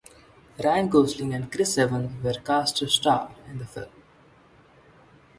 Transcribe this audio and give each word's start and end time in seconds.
Ryan 0.57 0.89
Gosling 0.89 1.31
and 1.31 1.51
Chris 1.51 1.77
Evans 1.77 2.23
were 2.23 2.33
cast 2.43 2.77
to 2.77 2.87
star 2.89 3.35
in 3.47 3.59
the 3.59 3.67
film. 3.67 3.91